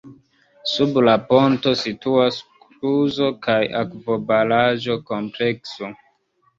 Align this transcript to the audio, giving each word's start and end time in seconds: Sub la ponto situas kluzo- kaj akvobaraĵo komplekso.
Sub 0.69 0.95
la 1.07 1.13
ponto 1.33 1.73
situas 1.83 2.41
kluzo- 2.63 3.31
kaj 3.47 3.61
akvobaraĵo 3.85 5.01
komplekso. 5.15 5.97